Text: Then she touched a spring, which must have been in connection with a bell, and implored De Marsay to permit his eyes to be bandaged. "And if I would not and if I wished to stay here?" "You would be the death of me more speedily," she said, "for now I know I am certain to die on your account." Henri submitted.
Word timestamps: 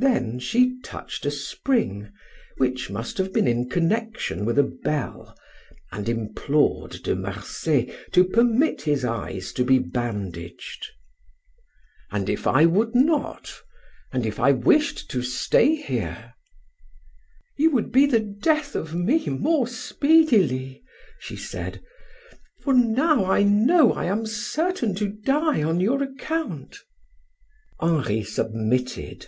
Then 0.00 0.38
she 0.38 0.78
touched 0.84 1.26
a 1.26 1.30
spring, 1.32 2.12
which 2.58 2.88
must 2.88 3.18
have 3.18 3.32
been 3.32 3.48
in 3.48 3.68
connection 3.68 4.44
with 4.44 4.56
a 4.56 4.62
bell, 4.84 5.36
and 5.90 6.08
implored 6.08 6.92
De 7.02 7.16
Marsay 7.16 7.92
to 8.12 8.22
permit 8.24 8.82
his 8.82 9.04
eyes 9.04 9.52
to 9.54 9.64
be 9.64 9.80
bandaged. 9.80 10.86
"And 12.12 12.30
if 12.30 12.46
I 12.46 12.64
would 12.64 12.94
not 12.94 13.52
and 14.12 14.24
if 14.24 14.38
I 14.38 14.52
wished 14.52 15.10
to 15.10 15.20
stay 15.20 15.74
here?" 15.74 16.32
"You 17.56 17.70
would 17.72 17.90
be 17.90 18.06
the 18.06 18.20
death 18.20 18.76
of 18.76 18.94
me 18.94 19.26
more 19.26 19.66
speedily," 19.66 20.84
she 21.18 21.34
said, 21.34 21.82
"for 22.62 22.72
now 22.72 23.24
I 23.24 23.42
know 23.42 23.92
I 23.94 24.04
am 24.04 24.26
certain 24.26 24.94
to 24.94 25.08
die 25.08 25.64
on 25.64 25.80
your 25.80 26.04
account." 26.04 26.76
Henri 27.80 28.22
submitted. 28.22 29.26